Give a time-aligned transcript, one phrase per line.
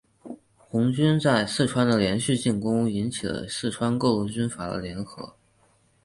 [0.57, 5.35] 红军在四川的连续进攻引起了四川各路军阀的联合。